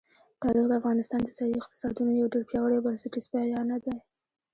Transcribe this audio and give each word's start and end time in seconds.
تاریخ 0.43 0.65
د 0.67 0.73
افغانستان 0.81 1.19
د 1.23 1.29
ځایي 1.37 1.53
اقتصادونو 1.57 2.11
یو 2.19 2.31
ډېر 2.33 2.43
پیاوړی 2.49 2.75
او 2.77 2.85
بنسټیز 2.87 3.25
پایایه 3.31 3.77
دی. 3.85 3.95